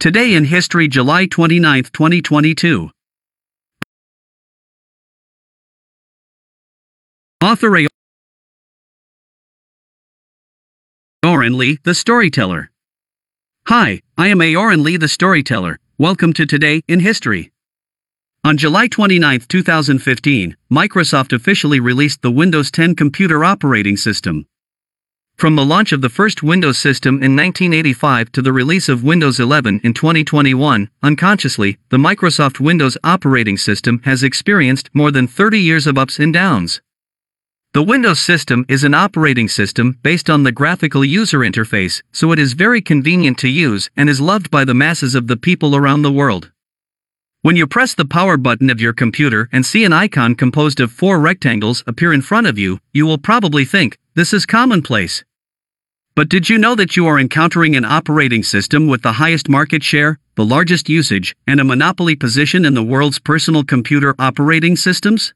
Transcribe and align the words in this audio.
Today 0.00 0.34
in 0.34 0.44
History, 0.44 0.86
July 0.86 1.26
29, 1.26 1.82
2022. 1.92 2.90
Author 7.42 7.78
A. 7.78 7.86
Oren 11.26 11.58
Lee, 11.58 11.80
the 11.82 11.96
Storyteller. 11.96 12.70
Hi, 13.66 14.00
I 14.16 14.28
am 14.28 14.38
Aoran 14.38 14.84
Lee, 14.84 14.98
the 14.98 15.08
Storyteller. 15.08 15.80
Welcome 15.98 16.32
to 16.34 16.46
Today 16.46 16.80
in 16.86 17.00
History. 17.00 17.50
On 18.44 18.56
July 18.56 18.86
29, 18.86 19.40
2015, 19.48 20.56
Microsoft 20.70 21.32
officially 21.32 21.80
released 21.80 22.22
the 22.22 22.30
Windows 22.30 22.70
10 22.70 22.94
computer 22.94 23.44
operating 23.44 23.96
system. 23.96 24.46
From 25.38 25.54
the 25.54 25.64
launch 25.64 25.92
of 25.92 26.00
the 26.00 26.08
first 26.08 26.42
Windows 26.42 26.78
system 26.78 27.22
in 27.22 27.36
1985 27.36 28.32
to 28.32 28.42
the 28.42 28.52
release 28.52 28.88
of 28.88 29.04
Windows 29.04 29.38
11 29.38 29.80
in 29.84 29.94
2021, 29.94 30.90
unconsciously, 31.00 31.78
the 31.90 31.96
Microsoft 31.96 32.58
Windows 32.58 32.98
operating 33.04 33.56
system 33.56 34.00
has 34.02 34.24
experienced 34.24 34.90
more 34.92 35.12
than 35.12 35.28
30 35.28 35.60
years 35.60 35.86
of 35.86 35.96
ups 35.96 36.18
and 36.18 36.34
downs. 36.34 36.80
The 37.72 37.84
Windows 37.84 38.18
system 38.18 38.66
is 38.68 38.82
an 38.82 38.94
operating 38.94 39.46
system 39.46 40.00
based 40.02 40.28
on 40.28 40.42
the 40.42 40.50
graphical 40.50 41.04
user 41.04 41.38
interface, 41.38 42.02
so 42.10 42.32
it 42.32 42.40
is 42.40 42.54
very 42.54 42.82
convenient 42.82 43.38
to 43.38 43.48
use 43.48 43.90
and 43.96 44.10
is 44.10 44.20
loved 44.20 44.50
by 44.50 44.64
the 44.64 44.74
masses 44.74 45.14
of 45.14 45.28
the 45.28 45.36
people 45.36 45.76
around 45.76 46.02
the 46.02 46.10
world. 46.10 46.50
When 47.42 47.54
you 47.54 47.68
press 47.68 47.94
the 47.94 48.04
power 48.04 48.36
button 48.36 48.68
of 48.68 48.80
your 48.80 48.92
computer 48.92 49.48
and 49.52 49.64
see 49.64 49.84
an 49.84 49.92
icon 49.92 50.34
composed 50.34 50.80
of 50.80 50.90
four 50.90 51.20
rectangles 51.20 51.84
appear 51.86 52.12
in 52.12 52.22
front 52.22 52.48
of 52.48 52.58
you, 52.58 52.80
you 52.92 53.06
will 53.06 53.16
probably 53.16 53.64
think, 53.64 53.96
this 54.18 54.32
is 54.32 54.44
commonplace. 54.44 55.22
But 56.16 56.28
did 56.28 56.50
you 56.50 56.58
know 56.58 56.74
that 56.74 56.96
you 56.96 57.06
are 57.06 57.20
encountering 57.20 57.76
an 57.76 57.84
operating 57.84 58.42
system 58.42 58.88
with 58.88 59.02
the 59.02 59.12
highest 59.12 59.48
market 59.48 59.84
share, 59.84 60.18
the 60.34 60.44
largest 60.44 60.88
usage, 60.88 61.36
and 61.46 61.60
a 61.60 61.64
monopoly 61.64 62.16
position 62.16 62.64
in 62.64 62.74
the 62.74 62.82
world's 62.82 63.20
personal 63.20 63.62
computer 63.62 64.16
operating 64.18 64.74
systems? 64.74 65.34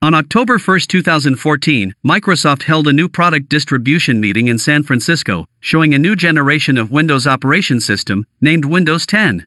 On 0.00 0.14
October 0.14 0.58
1, 0.58 0.80
2014, 0.88 1.94
Microsoft 2.02 2.62
held 2.62 2.88
a 2.88 2.94
new 2.94 3.10
product 3.10 3.50
distribution 3.50 4.18
meeting 4.22 4.48
in 4.48 4.58
San 4.58 4.82
Francisco, 4.82 5.44
showing 5.60 5.92
a 5.92 5.98
new 5.98 6.16
generation 6.16 6.78
of 6.78 6.90
Windows 6.90 7.26
operation 7.26 7.78
system, 7.78 8.26
named 8.40 8.64
Windows 8.64 9.04
10. 9.04 9.44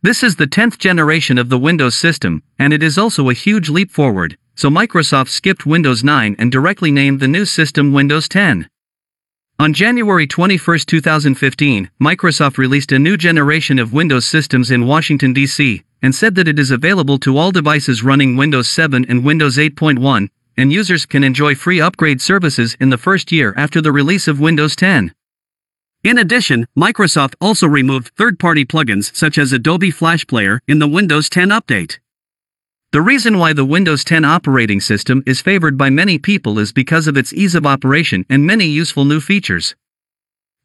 This 0.00 0.22
is 0.22 0.36
the 0.36 0.46
10th 0.46 0.78
generation 0.78 1.38
of 1.38 1.48
the 1.48 1.58
Windows 1.58 1.96
system, 1.96 2.44
and 2.56 2.72
it 2.72 2.84
is 2.84 2.96
also 2.96 3.28
a 3.28 3.34
huge 3.34 3.68
leap 3.68 3.90
forward, 3.90 4.38
so 4.58 4.68
Microsoft 4.68 5.28
skipped 5.28 5.66
Windows 5.66 6.02
9 6.02 6.34
and 6.36 6.50
directly 6.50 6.90
named 6.90 7.20
the 7.20 7.28
new 7.28 7.44
system 7.44 7.92
Windows 7.92 8.28
10. 8.28 8.68
On 9.60 9.72
January 9.72 10.26
21, 10.26 10.80
2015, 10.80 11.88
Microsoft 12.02 12.58
released 12.58 12.90
a 12.90 12.98
new 12.98 13.16
generation 13.16 13.78
of 13.78 13.92
Windows 13.92 14.26
systems 14.26 14.72
in 14.72 14.84
Washington, 14.84 15.32
D.C., 15.32 15.84
and 16.02 16.12
said 16.12 16.34
that 16.34 16.48
it 16.48 16.58
is 16.58 16.72
available 16.72 17.18
to 17.18 17.38
all 17.38 17.52
devices 17.52 18.02
running 18.02 18.36
Windows 18.36 18.68
7 18.68 19.06
and 19.08 19.24
Windows 19.24 19.58
8.1, 19.58 20.28
and 20.56 20.72
users 20.72 21.06
can 21.06 21.22
enjoy 21.22 21.54
free 21.54 21.80
upgrade 21.80 22.20
services 22.20 22.76
in 22.80 22.90
the 22.90 22.98
first 22.98 23.30
year 23.30 23.54
after 23.56 23.80
the 23.80 23.92
release 23.92 24.26
of 24.26 24.40
Windows 24.40 24.74
10. 24.74 25.14
In 26.02 26.18
addition, 26.18 26.66
Microsoft 26.76 27.36
also 27.40 27.68
removed 27.68 28.10
third-party 28.16 28.64
plugins 28.64 29.14
such 29.14 29.38
as 29.38 29.52
Adobe 29.52 29.92
Flash 29.92 30.26
Player 30.26 30.60
in 30.66 30.80
the 30.80 30.88
Windows 30.88 31.28
10 31.28 31.50
update. 31.50 32.00
The 32.90 33.02
reason 33.02 33.36
why 33.36 33.52
the 33.52 33.66
Windows 33.66 34.02
10 34.02 34.24
operating 34.24 34.80
system 34.80 35.22
is 35.26 35.42
favored 35.42 35.76
by 35.76 35.90
many 35.90 36.18
people 36.18 36.58
is 36.58 36.72
because 36.72 37.06
of 37.06 37.18
its 37.18 37.34
ease 37.34 37.54
of 37.54 37.66
operation 37.66 38.24
and 38.30 38.46
many 38.46 38.64
useful 38.64 39.04
new 39.04 39.20
features. 39.20 39.76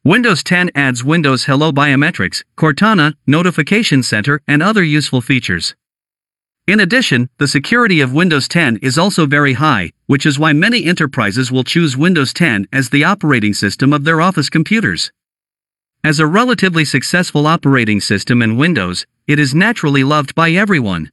Windows 0.04 0.42
10 0.42 0.70
adds 0.74 1.04
Windows 1.04 1.44
Hello 1.44 1.70
Biometrics, 1.70 2.42
Cortana, 2.56 3.12
Notification 3.26 4.02
Center, 4.02 4.40
and 4.48 4.62
other 4.62 4.82
useful 4.82 5.20
features. 5.20 5.74
In 6.66 6.80
addition, 6.80 7.28
the 7.36 7.46
security 7.46 8.00
of 8.00 8.14
Windows 8.14 8.48
10 8.48 8.78
is 8.78 8.96
also 8.96 9.26
very 9.26 9.52
high, 9.52 9.92
which 10.06 10.24
is 10.24 10.38
why 10.38 10.54
many 10.54 10.86
enterprises 10.86 11.52
will 11.52 11.62
choose 11.62 11.94
Windows 11.94 12.32
10 12.32 12.68
as 12.72 12.88
the 12.88 13.04
operating 13.04 13.52
system 13.52 13.92
of 13.92 14.04
their 14.04 14.22
office 14.22 14.48
computers. 14.48 15.12
As 16.02 16.20
a 16.20 16.26
relatively 16.26 16.86
successful 16.86 17.46
operating 17.46 18.00
system 18.00 18.40
in 18.40 18.56
Windows, 18.56 19.04
it 19.26 19.38
is 19.38 19.54
naturally 19.54 20.04
loved 20.04 20.34
by 20.34 20.52
everyone. 20.52 21.10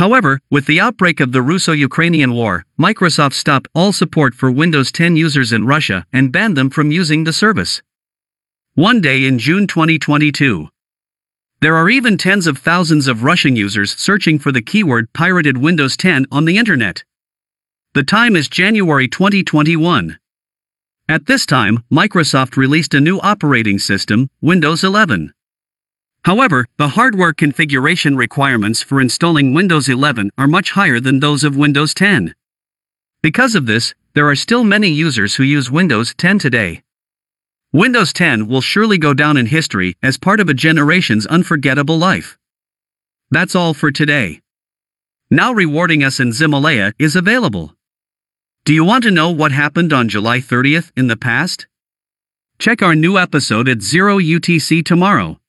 However, 0.00 0.40
with 0.50 0.64
the 0.64 0.80
outbreak 0.80 1.20
of 1.20 1.32
the 1.32 1.42
Russo 1.42 1.72
Ukrainian 1.72 2.32
War, 2.32 2.64
Microsoft 2.78 3.34
stopped 3.34 3.68
all 3.74 3.92
support 3.92 4.34
for 4.34 4.50
Windows 4.50 4.90
10 4.90 5.14
users 5.14 5.52
in 5.52 5.66
Russia 5.66 6.06
and 6.10 6.32
banned 6.32 6.56
them 6.56 6.70
from 6.70 6.90
using 6.90 7.24
the 7.24 7.34
service. 7.34 7.82
One 8.72 9.02
day 9.02 9.26
in 9.26 9.38
June 9.38 9.66
2022. 9.66 10.70
There 11.60 11.76
are 11.76 11.90
even 11.90 12.16
tens 12.16 12.46
of 12.46 12.56
thousands 12.56 13.08
of 13.08 13.24
Russian 13.24 13.56
users 13.56 13.94
searching 13.94 14.38
for 14.38 14.50
the 14.50 14.62
keyword 14.62 15.12
pirated 15.12 15.58
Windows 15.58 15.98
10 15.98 16.24
on 16.32 16.46
the 16.46 16.56
internet. 16.56 17.04
The 17.92 18.02
time 18.02 18.36
is 18.36 18.48
January 18.48 19.06
2021. 19.06 20.18
At 21.10 21.26
this 21.26 21.44
time, 21.44 21.84
Microsoft 21.92 22.56
released 22.56 22.94
a 22.94 23.02
new 23.02 23.18
operating 23.20 23.78
system, 23.78 24.30
Windows 24.40 24.82
11. 24.82 25.34
However, 26.24 26.66
the 26.76 26.88
hardware 26.88 27.32
configuration 27.32 28.16
requirements 28.16 28.82
for 28.82 29.00
installing 29.00 29.54
Windows 29.54 29.88
11 29.88 30.30
are 30.36 30.46
much 30.46 30.72
higher 30.72 31.00
than 31.00 31.20
those 31.20 31.44
of 31.44 31.56
Windows 31.56 31.94
10. 31.94 32.34
Because 33.22 33.54
of 33.54 33.66
this, 33.66 33.94
there 34.14 34.28
are 34.28 34.36
still 34.36 34.64
many 34.64 34.88
users 34.88 35.36
who 35.36 35.44
use 35.44 35.70
Windows 35.70 36.14
10 36.14 36.38
today. 36.38 36.82
Windows 37.72 38.12
10 38.12 38.48
will 38.48 38.60
surely 38.60 38.98
go 38.98 39.14
down 39.14 39.36
in 39.36 39.46
history 39.46 39.96
as 40.02 40.18
part 40.18 40.40
of 40.40 40.48
a 40.48 40.54
generation's 40.54 41.26
unforgettable 41.26 41.96
life. 41.96 42.36
That's 43.30 43.54
all 43.54 43.72
for 43.72 43.90
today. 43.90 44.40
Now 45.30 45.52
rewarding 45.52 46.02
us 46.02 46.20
in 46.20 46.30
Ximalaya 46.30 46.92
is 46.98 47.16
available. 47.16 47.76
Do 48.64 48.74
you 48.74 48.84
want 48.84 49.04
to 49.04 49.10
know 49.10 49.30
what 49.30 49.52
happened 49.52 49.92
on 49.92 50.10
July 50.10 50.38
30th 50.38 50.90
in 50.96 51.06
the 51.06 51.16
past? 51.16 51.66
Check 52.58 52.82
our 52.82 52.94
new 52.94 53.16
episode 53.16 53.68
at 53.68 53.80
0 53.80 54.18
UTC 54.18 54.84
tomorrow. 54.84 55.39